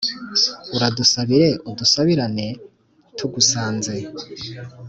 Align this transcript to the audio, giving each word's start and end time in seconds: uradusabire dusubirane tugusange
uradusabire 0.75 1.49
dusubirane 1.77 2.47
tugusange 3.17 3.93